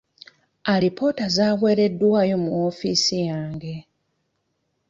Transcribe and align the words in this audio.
Alipoota 0.73 1.25
zaaweereddwayo 1.35 2.35
mu 2.43 2.49
woofiisi 2.57 3.17
yange. 3.29 3.73